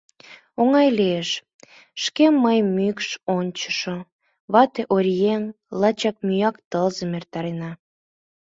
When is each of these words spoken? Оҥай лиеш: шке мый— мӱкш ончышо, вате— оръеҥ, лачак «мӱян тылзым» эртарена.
Оҥай 0.59 0.89
лиеш: 0.97 1.29
шке 2.03 2.25
мый— 2.43 2.59
мӱкш 2.75 3.09
ончышо, 3.37 3.97
вате— 4.53 4.81
оръеҥ, 4.95 5.41
лачак 5.79 6.15
«мӱян 6.25 6.55
тылзым» 6.69 7.11
эртарена. 7.19 7.71